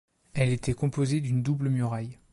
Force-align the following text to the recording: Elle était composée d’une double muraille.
Elle 0.33 0.49
était 0.49 0.73
composée 0.73 1.21
d’une 1.21 1.43
double 1.43 1.69
muraille. 1.69 2.17